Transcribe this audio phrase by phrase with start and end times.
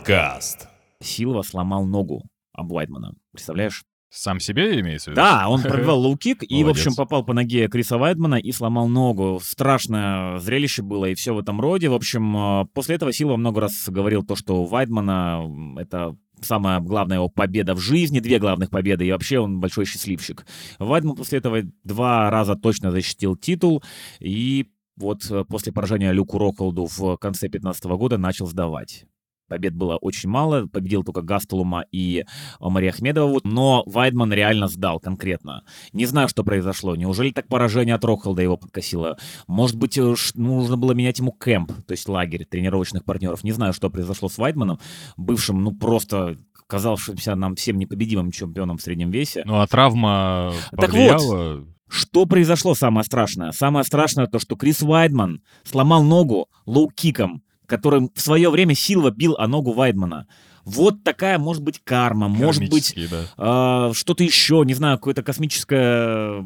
[0.00, 0.66] подкаст.
[1.02, 2.22] Силва сломал ногу
[2.54, 3.12] об Вайдмана.
[3.32, 3.84] Представляешь?
[4.08, 5.20] Сам себе имеется в виду?
[5.20, 9.40] Да, он пробивал лоу-кик и, в общем, попал по ноге Криса Вайдмана и сломал ногу.
[9.42, 11.90] Страшное зрелище было и все в этом роде.
[11.90, 16.80] В общем, э, после этого Силва много раз говорил то, что у Вайдмана это самая
[16.80, 20.46] главная его победа в жизни, две главных победы, и вообще он большой счастливчик.
[20.78, 23.82] Вайдман после этого два раза точно защитил титул,
[24.18, 29.04] и вот э, после поражения Люку Рокхолду в конце 2015 года начал сдавать.
[29.50, 32.24] Побед было очень мало, победил только Гастелума и
[32.60, 35.64] Омари Ахмедова, вот, но Вайдман реально сдал конкретно.
[35.92, 36.94] Не знаю, что произошло.
[36.94, 39.18] Неужели так поражение от Рокхолда его подкосило?
[39.48, 43.42] Может быть, э, ш- нужно было менять ему кемп, то есть лагерь тренировочных партнеров.
[43.42, 44.78] Не знаю, что произошло с Вайдманом,
[45.16, 46.36] бывшим, ну, просто
[46.68, 49.42] казавшимся нам всем непобедимым чемпионом в среднем весе.
[49.44, 50.86] Ну, а травма Так вот.
[50.86, 51.66] повлияла?
[51.88, 53.50] Что произошло самое страшное?
[53.50, 59.34] Самое страшное то, что Крис Вайдман сломал ногу лоу-киком, которым в свое время Силва бил
[59.38, 60.26] о ногу Вайдмана.
[60.66, 63.24] Вот такая может быть карма, может быть да.
[63.38, 66.44] а, что-то еще, не знаю, какое-то космическое...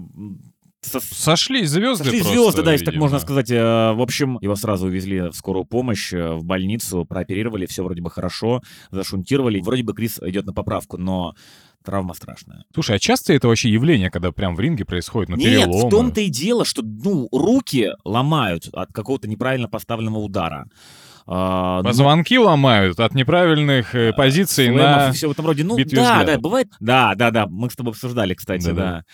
[0.83, 3.51] со- Сошли звезды Сошли просто, звезды, да, если так можно сказать.
[3.51, 8.03] Э, В общем, его сразу увезли в скорую помощь, э, в больницу, прооперировали, все вроде
[8.03, 8.61] бы хорошо,
[8.93, 9.61] зашунтировали.
[9.61, 11.35] Вроде бы Крис идет на поправку, но
[11.85, 12.65] травма страшная.
[12.73, 15.87] Слушай, а часто это вообще явление, когда прям в ринге происходит, ну, Нет, переломы?
[15.89, 20.67] в том-то и дело, что, ну, руки ломают от какого-то неправильно поставленного удара.
[21.27, 25.13] А, ну, Позвонки ломают от неправильных э, позиций слэмов на...
[25.13, 25.65] все в этом роде.
[25.65, 26.35] Ну, битве да, взглядов.
[26.35, 26.69] да, бывает.
[26.81, 29.05] Да, да, да, мы с тобой обсуждали, кстати, Да-да.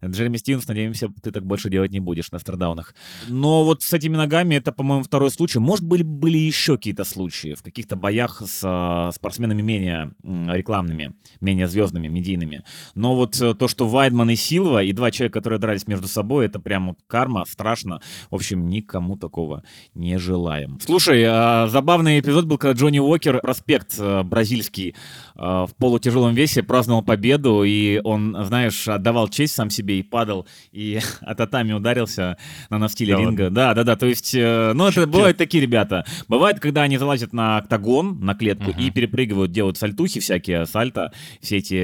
[0.00, 0.08] да.
[0.08, 2.94] Джереми Стивенс, надеемся, ты так больше делать не будешь на стардаунах.
[3.28, 5.60] Но вот с этими ногами это, по-моему, второй случай.
[5.60, 11.68] Может, были, были еще какие-то случаи в каких-то боях с а, спортсменами менее рекламными, менее
[11.68, 12.64] звездными, медийными.
[12.94, 16.46] Но вот э, то, что Вайдман и Силва, и два человека, которые дрались между собой,
[16.46, 18.00] это прям вот карма, страшно.
[18.30, 19.62] В общем, никому такого
[19.94, 20.78] не желаем.
[20.80, 24.94] Слушай, а, забавный эпизод был, когда Джонни Уокер, проспект э, бразильский,
[25.36, 30.46] э, в полутяжелом весе праздновал победу, и он, знаешь, отдавал честь сам себе и падал,
[30.72, 32.36] и от татами ударился
[32.70, 33.50] на настиле Да ринга.
[33.50, 36.04] Да, да, да, то есть, э, ну, это бывают такие ребята.
[36.28, 38.80] Бывает, когда они залазят на октагон, на клетку, Мгм.
[38.80, 41.74] и перепрыгивают, делают сальтухи всякие, сальто, все эти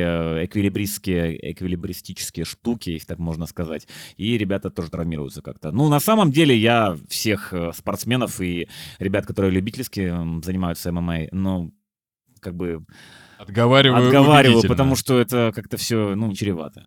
[0.45, 5.73] эквилибристские, эквилибристические штуки, если так можно сказать, и ребята тоже травмируются как-то.
[5.73, 11.73] Ну, на самом деле, я всех спортсменов и ребят, которые любительски м, занимаются MMA, ну,
[12.41, 12.85] как бы
[13.39, 16.87] Отговариваю отговариваю, потому что это как-то все, ну, чревато.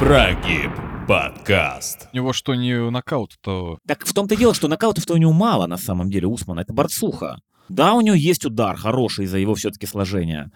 [0.00, 0.72] Прогиб
[1.06, 2.08] подкаст.
[2.12, 3.78] У него что, не нокаут, то...
[3.86, 6.60] Так в том-то и дело, что нокаутов-то у него мало, на самом деле, Усмана.
[6.60, 7.38] Это борцуха.
[7.68, 10.50] Да, у него есть удар хороший из-за его все-таки сложения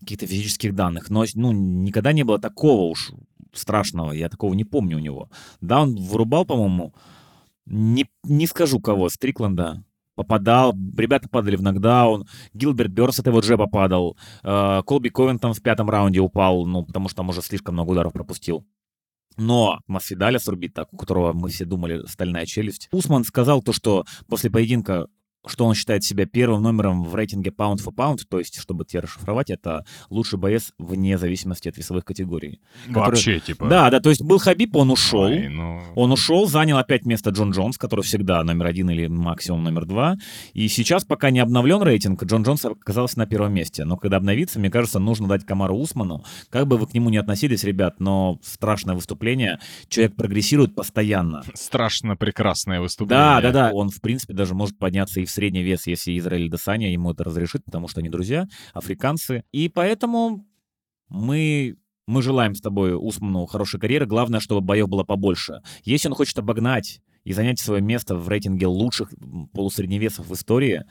[0.00, 3.12] каких-то физических данных, но ну, никогда не было такого уж
[3.54, 5.30] страшного, я такого не помню у него.
[5.60, 6.92] Да, он вырубал, по-моему,
[7.66, 9.84] не, не скажу кого, Стрикланда,
[10.16, 15.62] попадал, ребята падали в нокдаун, Гилберт Бёрс от его джеба падал, э, Колби Ковентон в
[15.62, 18.66] пятом раунде упал, ну, потому что там уже слишком много ударов пропустил.
[19.36, 22.88] Но Масфидаля срубить так, у которого мы все думали стальная челюсть.
[22.90, 25.08] Усман сказал то, что после поединка
[25.46, 29.00] что он считает себя первым номером в рейтинге pound for pound, то есть, чтобы тебе
[29.00, 32.60] расшифровать, это лучший боец вне зависимости от весовых категорий.
[32.88, 33.68] Вообще, типа...
[33.68, 35.22] Да, да, то есть был Хабиб, он ушел.
[35.22, 35.80] Ой, ну...
[35.94, 40.16] Он ушел, занял опять место Джон Джонс, который всегда номер один или максимум номер два.
[40.52, 43.84] И сейчас, пока не обновлен рейтинг, Джон Джонс оказался на первом месте.
[43.84, 46.24] Но когда обновится, мне кажется, нужно дать Камару Усману.
[46.50, 49.58] Как бы вы к нему не относились, ребят, но страшное выступление.
[49.88, 51.42] Человек прогрессирует постоянно.
[51.54, 53.24] Страшно прекрасное выступление.
[53.24, 53.70] Да, да, да.
[53.72, 57.24] Он, в принципе, даже может подняться и в средний вес, если Израиль Десания ему это
[57.24, 59.44] разрешит, потому что они друзья, африканцы.
[59.52, 60.44] И поэтому
[61.08, 61.76] мы
[62.06, 64.06] мы желаем с тобой Усману хорошей карьеры.
[64.06, 65.60] Главное, чтобы боев было побольше.
[65.82, 69.12] Если он хочет обогнать и занять свое место в рейтинге лучших
[69.52, 70.84] полусредневесов в истории,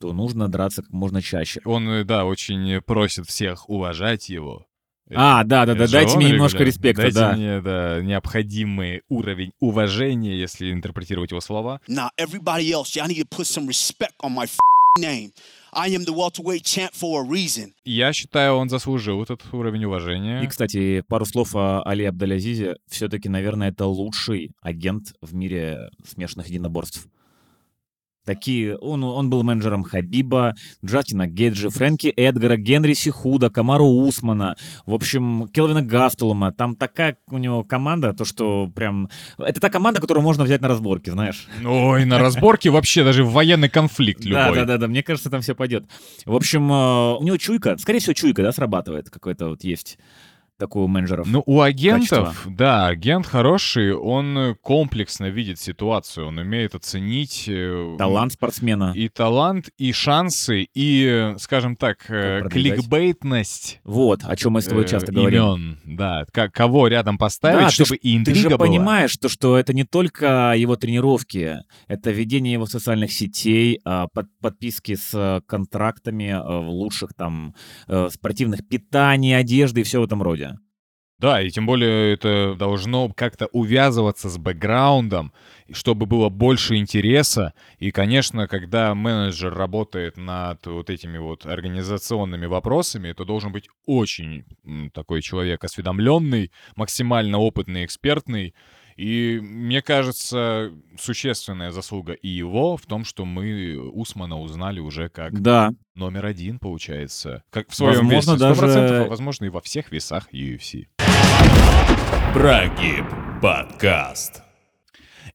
[0.00, 1.60] то нужно драться как можно чаще.
[1.64, 4.66] Он, э, да, очень просит всех уважать его.
[5.12, 6.70] А, да, да, да, дайте мне немножко регулярно.
[6.70, 7.32] респекта, Дайте да.
[7.32, 11.80] мне, да, необходимый уровень уважения, если интерпретировать его слова.
[11.88, 14.46] Now, everybody else, y'all need to put some respect on my
[14.98, 15.30] name.
[15.76, 17.72] I am the welterweight champ for a reason.
[17.84, 20.42] Я считаю, он заслужил этот уровень уважения.
[20.42, 22.76] И, кстати, пару слов о Али Абдалязизе.
[22.88, 27.08] Все-таки, наверное, это лучший агент в мире смешанных единоборств.
[28.24, 30.54] Такие, он, он был менеджером Хабиба,
[30.84, 34.56] Джастина Гейджи, Фрэнки Эдгара, Генри Сихуда, Камару Усмана,
[34.86, 36.52] в общем, Келвина Гастелума.
[36.52, 39.10] Там такая у него команда, то что прям...
[39.38, 41.46] Это та команда, которую можно взять на разборки, знаешь.
[41.64, 44.54] Ой, на разборке вообще даже в военный конфликт любой.
[44.54, 45.84] да, да, да, мне кажется, там все пойдет.
[46.24, 49.98] В общем, э, у него чуйка, скорее всего, чуйка, да, срабатывает какой-то вот есть
[50.58, 51.26] такое у менеджеров.
[51.28, 52.52] Ну, у агентов, Качество.
[52.52, 58.92] да, агент хороший, он э, комплексно видит ситуацию, он умеет оценить э, Талант спортсмена.
[58.94, 61.04] и талант, и шансы, и,
[61.34, 65.42] э, скажем так, э, Как кликбейтность Вот, о чем мы с тобой э, часто говорим.
[65.42, 68.58] имен, да, к- кого рядом поставить, Да, ты чтобы ж- и Ты интрига же была.
[68.68, 71.58] понимаешь, то, что это не только его тренировки,
[71.88, 77.54] это ведение его социальных сетей, а, под- подписки с э, контрактами э, в лучших там
[77.88, 80.53] э, спортивных питаний, одежды и все в этом роде.
[81.18, 85.32] Да, и тем более это должно как-то увязываться с бэкграундом,
[85.72, 87.54] чтобы было больше интереса.
[87.78, 94.44] И, конечно, когда менеджер работает над вот этими вот организационными вопросами, то должен быть очень
[94.92, 98.54] такой человек осведомленный, максимально опытный, экспертный.
[98.96, 105.40] И мне кажется, существенная заслуга и его в том, что мы Усмана узнали уже как
[105.40, 107.42] Да, номер один, получается.
[107.50, 108.44] Как в своем Возможно, весе.
[108.44, 110.86] 100%, даже- а возможно, и во всех весах UFC.
[112.34, 113.04] Прогиб
[113.40, 114.42] подкаст.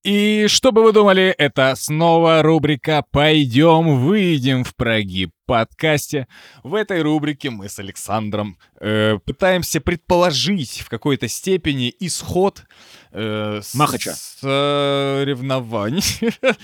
[0.03, 6.27] И что бы вы думали, это снова рубрика «Пойдем, выйдем в прогиб» подкасте.
[6.61, 12.65] В этой рубрике мы с Александром э, пытаемся предположить в какой-то степени исход
[13.11, 14.13] э, с- Махача.
[14.15, 16.03] соревнований.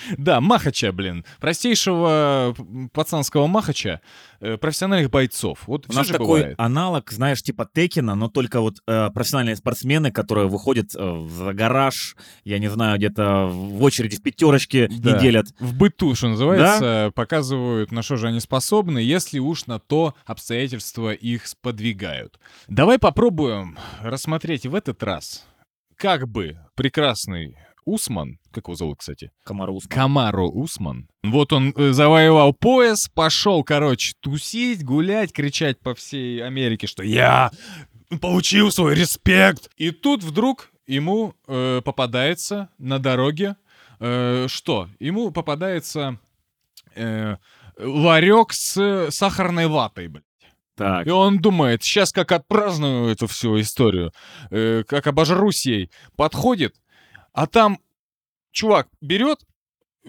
[0.18, 1.26] да, Махача, блин.
[1.40, 2.56] Простейшего
[2.94, 4.02] пацанского Махача
[4.40, 5.60] э, профессиональных бойцов.
[5.68, 6.56] Вот у нас такой бывает.
[6.58, 12.16] аналог, знаешь, типа Текина, но только вот э, профессиональные спортсмены, которые выходят э, за гараж,
[12.44, 15.18] я не знаю, где-то в очереди в пятерочке Да.
[15.18, 15.48] и делят.
[15.60, 21.14] в быту, что называется, показывают, на что же они способны, если уж на то обстоятельства
[21.14, 22.40] их сподвигают.
[22.68, 25.46] Давай попробуем рассмотреть в этот раз,
[25.98, 29.32] как бы прекрасный Усман, как его зовут, кстати?
[29.44, 29.86] Комарус.
[29.88, 31.08] Камару Усман.
[31.24, 37.52] Вот он э, завоевал пояс, пошел, короче, тусить, гулять, кричать по всей Америке, что я
[38.22, 39.70] получил свой респект.
[39.78, 43.56] И тут вдруг ему э, попадается на дороге
[44.00, 44.90] э, что?
[45.00, 46.20] Ему попадается
[46.96, 47.38] э,
[47.78, 50.24] ларек с сахарной ватой, блядь.
[50.76, 51.08] Так.
[51.08, 54.12] И он думает, сейчас как отпраздную эту всю историю,
[54.52, 56.76] э, как обожрусь ей, подходит,
[57.34, 57.80] а там
[58.52, 59.40] чувак берет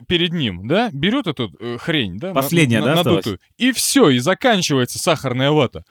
[0.08, 4.18] перед ним, да, берет эту э, хрень, да, Последняя, на- да, надутую, и все, и
[4.18, 5.84] заканчивается сахарная вата.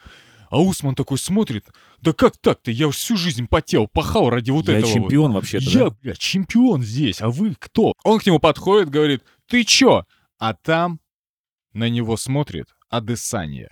[0.52, 1.66] А Усман такой смотрит,
[2.02, 4.92] да как так-то, я всю жизнь потел, пахал ради вот я этого.
[4.92, 4.94] вот».
[4.94, 5.96] чемпион вообще-то, Я, да?
[6.02, 7.94] блядь, чемпион здесь, а вы кто?
[8.04, 10.04] Он к нему подходит, говорит, ты чё?
[10.38, 11.00] А там
[11.74, 13.70] на него смотрит Адесания.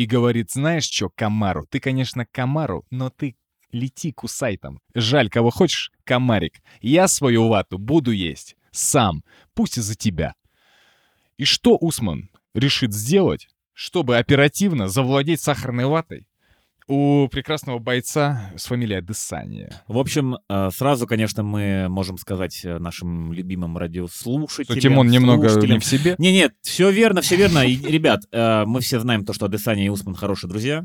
[0.00, 3.36] И говорит, знаешь чё, Камару, ты, конечно, Камару, но ты
[3.70, 4.80] лети, кусай там.
[4.94, 6.62] Жаль, кого хочешь, комарик.
[6.80, 10.36] Я свою вату буду есть сам, пусть и за тебя.
[11.36, 16.26] И что Усман решит сделать, чтобы оперативно завладеть сахарной ватой?
[16.90, 19.80] У прекрасного бойца с фамилией Адесания.
[19.86, 24.76] В общем, э, сразу, конечно, мы можем сказать э, нашим любимым радиослушателям...
[24.76, 26.16] Что Тимон немного не в себе.
[26.18, 27.64] Не, нет, все верно, все верно.
[27.64, 30.84] И, ребят, э, мы все знаем то, что Адесanya и Усман хорошие друзья.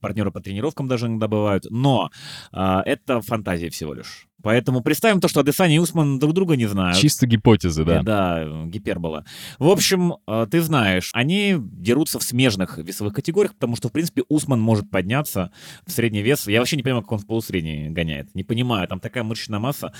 [0.00, 1.66] Партнеры по тренировкам даже иногда бывают.
[1.70, 2.10] Но
[2.52, 4.28] э, это фантазия всего лишь.
[4.44, 6.98] Поэтому представим то, что Адесanya и Усман друг друга не знают.
[6.98, 8.02] Чисто гипотезы, да.
[8.02, 9.24] Да, э, гипербола.
[9.58, 14.22] В общем, э, ты знаешь, они дерутся в смежных весовых категориях, потому что, в принципе,
[14.28, 15.50] Усман может подняться
[15.86, 16.46] в средний вес.
[16.46, 18.34] Я вообще не понимаю, как он в полусредний гоняет.
[18.34, 19.94] Не понимаю, там такая мышечная масса.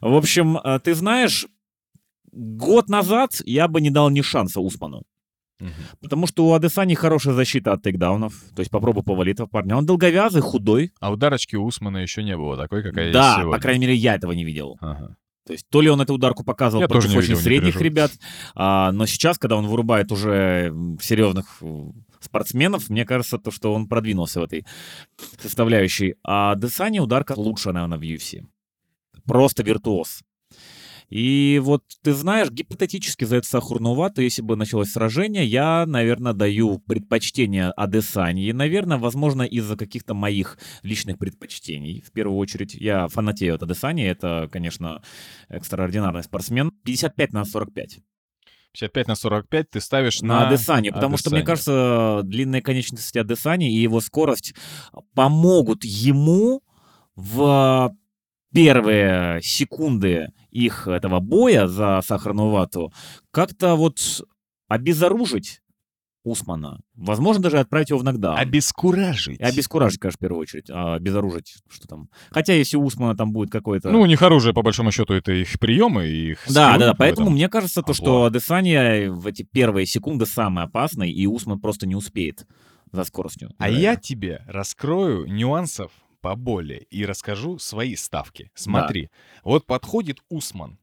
[0.00, 1.46] В общем, э, ты знаешь,
[2.32, 5.04] год назад я бы не дал ни шанса Усману.
[5.58, 5.72] Мгм.
[6.00, 8.34] Потому что у Адесани хорошая защита от тейкдаунов.
[8.54, 9.76] То есть попробуй повалить этого парня.
[9.76, 10.92] Он долговязый, худой.
[11.00, 13.56] А ударочки у Усмана еще не было такой, какая да, есть сегодня.
[13.56, 14.76] по крайней мере, я этого не видел.
[14.80, 15.16] Ага.
[15.46, 18.10] То есть то ли он эту ударку показывал Я против очень видел, средних ребят,
[18.56, 23.86] а, но сейчас, когда он вырубает уже серьезных э, спортсменов, мне кажется, то, что он
[23.86, 24.66] продвинулся в этой
[25.40, 26.16] составляющей.
[26.24, 28.44] А Десани ударка лучше, наверное, в UFC.
[29.24, 30.22] Просто виртуоз.
[31.08, 36.32] И вот ты знаешь, гипотетически за эту сахарную вату, если бы началось сражение, я, наверное,
[36.32, 38.50] даю предпочтение Адесании.
[38.52, 42.02] Наверное, возможно, из-за каких-то моих личных предпочтений.
[42.02, 44.08] В первую очередь, я фанатею от Адесании.
[44.08, 45.02] Это, конечно,
[45.48, 46.72] экстраординарный спортсмен.
[46.84, 48.00] 55 на 45
[48.72, 50.48] 55 на 45 ты ставишь на, на...
[50.48, 54.54] Адесанию, потому что, мне кажется, длинные конечности Адесани и его скорость
[55.14, 56.62] помогут ему
[57.14, 57.96] в
[58.52, 62.92] первые секунды их этого боя за сахарную вату
[63.30, 63.98] как-то вот
[64.68, 65.60] обезоружить
[66.24, 66.80] Усмана.
[66.96, 68.36] Возможно, даже отправить его в нокдаун.
[68.36, 69.38] Обескуражить.
[69.38, 70.68] И обескуражить, конечно, в первую очередь.
[70.70, 72.08] А обезоружить, что там.
[72.30, 73.90] Хотя, если у Усмана там будет какой-то...
[73.90, 76.94] Ну, у них оружие, по большому счету, это их приемы, их Да, да, да.
[76.94, 77.34] Поэтому этом.
[77.34, 81.94] мне кажется, то, что Адесания в эти первые секунды самый опасный, и Усман просто не
[81.94, 82.44] успеет
[82.90, 83.52] за скоростью.
[83.58, 85.92] А я тебе раскрою нюансов
[86.26, 88.50] поболее и расскажу свои ставки.
[88.56, 89.10] Смотри,
[89.44, 90.80] вот подходит Усман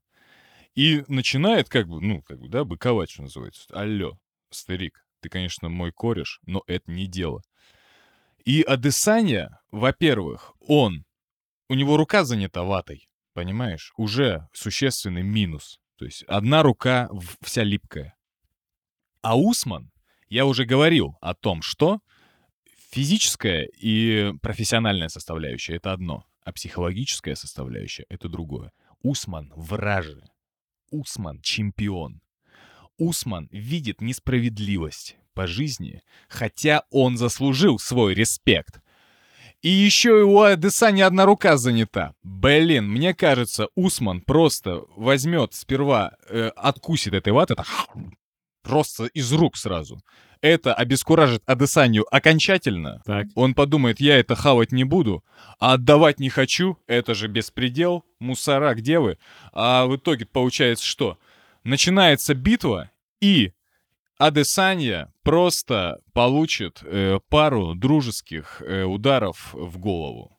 [0.73, 3.65] и начинает как бы, ну, как бы, да, быковать, что называется.
[3.73, 4.17] Алло,
[4.49, 7.41] старик, ты, конечно, мой кореш, но это не дело.
[8.45, 11.03] И Адесanya, во-первых, он,
[11.67, 13.91] у него рука занята ватой, понимаешь?
[13.97, 15.77] Уже существенный минус.
[15.97, 17.09] То есть одна рука
[17.41, 18.15] вся липкая.
[19.21, 19.91] А Усман,
[20.29, 21.99] я уже говорил о том, что
[22.93, 28.71] физическая и профессиональная составляющая— это одно, а психологическая составляющая— это другое.
[29.01, 30.23] Усман— враже.
[30.91, 32.21] Усман— чемпион.
[32.99, 38.79] Усман видит несправедливость по жизни, хотя он заслужил свой респект.
[39.63, 42.13] И еще у Адесани одна рука занята.
[42.21, 47.55] Блин, мне кажется, Усман просто возьмет сперва, э, откусит этой ваты,
[48.61, 49.99] просто из рук сразу.
[50.43, 53.01] Это обескуражит Адесанию окончательно.
[53.05, 53.27] Так.
[53.33, 55.23] Он подумает, я это хавать не буду,
[55.57, 59.17] а отдавать не хочу, это же беспредел, мусора, где вы?
[59.53, 61.17] А в итоге получается что?
[61.63, 63.53] Начинается битва, и
[64.17, 70.37] Адесанья просто получит э, пару дружеских э, ударов в голову.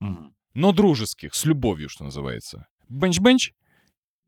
[0.00, 0.34] Мгм.
[0.52, 2.66] Но дружеских, с любовью, что называется.
[2.90, 3.52] Бенч-бенч,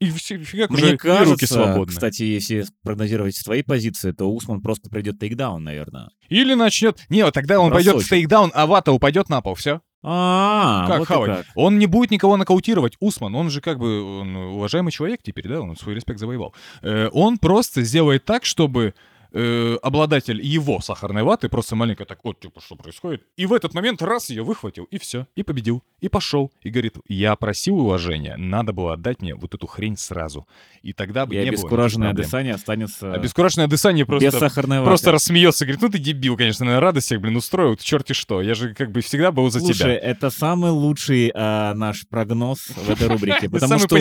[0.00, 1.86] и уже Мне и кажется, руки свободны.
[1.92, 6.10] кстати, если прогнозировать свои позиции, то Усман просто придет тейкдаун, наверное.
[6.28, 7.00] Или начнет...
[7.08, 9.80] Не, вот тогда он пойдет в тейкдаун, а вата упадет на пол, все.
[10.02, 11.36] А, Как вот хавать?
[11.38, 11.46] как.
[11.56, 12.94] Он не будет никого нокаутировать.
[13.00, 16.54] Усман, он же как бы он уважаемый человек теперь, да, он свой респект завоевал.
[16.82, 18.94] Э, он просто сделает так, чтобы
[19.32, 23.22] э, обладатель его сахарной ваты просто маленько так, вот, типа, что происходит.
[23.36, 26.50] И в этот момент раз ее выхватил, и все, и победил, и пошел.
[26.62, 30.46] И говорит, я просил уважения, надо было отдать мне вот эту хрень сразу.
[30.82, 32.24] И тогда бы И не было обескураженное проблем.
[32.26, 34.26] дыхание останется Обескураженное дыхание просто...
[34.26, 34.88] без сахарной ваты.
[34.88, 38.40] Просто рассмеется, говорит, ну ты дебил, конечно, на радостях, блин, устроил, черти что.
[38.40, 39.98] Я же как бы всегда был за Слушай, тебя.
[39.98, 43.96] это самый лучший а, наш прогноз в этой рубрике, потому Самый что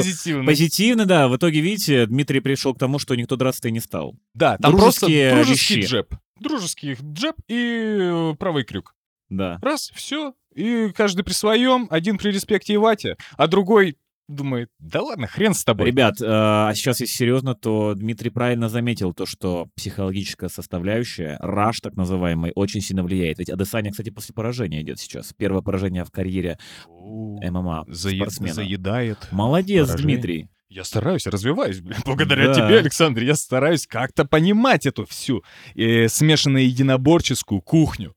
[0.45, 1.05] позитивный.
[1.05, 4.15] да, в итоге, видите, Дмитрий пришел к тому, что никто драться-то и не стал.
[4.33, 5.87] Да, там Дружеские дружеский вещи.
[5.89, 6.15] джеб.
[6.39, 8.95] Дружеский джеб и э, правый крюк.
[9.29, 9.59] Да.
[9.61, 10.33] Раз, все.
[10.55, 13.97] И каждый при своем, один при респекте и вате, а другой
[14.27, 15.87] думает, да ладно, хрен с тобой.
[15.87, 21.79] Ребят, э, а сейчас если серьезно, то Дмитрий правильно заметил то, что психологическая составляющая, раш
[21.79, 23.39] так называемый, очень сильно влияет.
[23.39, 25.33] Ведь Адесanya, кстати, после поражения идет сейчас.
[25.37, 26.57] Первое поражение в карьере
[26.87, 28.53] ММА спортсмена.
[28.53, 29.27] заедает.
[29.31, 30.15] Молодец, Поражение.
[30.17, 30.49] Дмитрий.
[30.69, 31.97] Я стараюсь, развиваюсь, блин.
[32.05, 32.53] Благодаря Да.
[32.53, 35.43] тебе, Александр, я стараюсь как-то понимать эту всю
[35.75, 38.15] э, смешанную единоборческую кухню.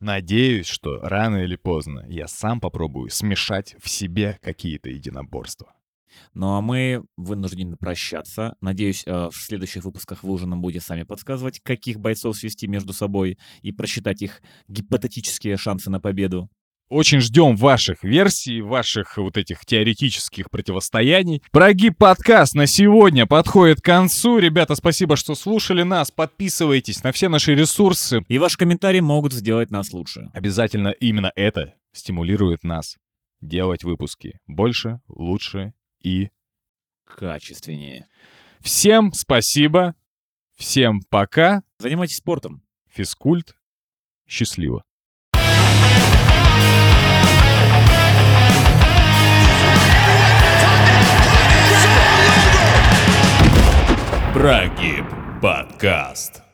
[0.00, 5.74] Надеюсь, что рано или поздно я сам попробую смешать в себе какие-то единоборства.
[6.32, 8.56] Ну а мы вынуждены прощаться.
[8.62, 12.94] Надеюсь, э, в следующих выпусках вы уже нам будете сами подсказывать, каких бойцов свести между
[12.94, 16.48] собой и просчитать их гипотетические шансы на победу.
[16.90, 21.40] Очень ждем ваших версий, ваших вот этих теоретических противостояний.
[21.52, 24.38] Прогиб подкаст на сегодня подходит к концу.
[24.38, 26.10] Ребята, спасибо, что слушали нас.
[26.10, 28.24] Подписывайтесь на все наши ресурсы.
[28.26, 30.30] И ваши комментарии могут сделать нас лучше.
[30.34, 32.96] Обязательно именно это стимулирует нас
[33.40, 36.30] делать выпуски больше, лучше и...
[37.04, 38.08] Качественнее.
[38.60, 39.94] Всем спасибо,
[40.56, 42.64] всем пока, Занимайтесь спортом.
[42.88, 43.54] физкульт,
[44.26, 44.82] счастливо.
[54.32, 55.04] Прогиб
[55.42, 56.49] подкаст.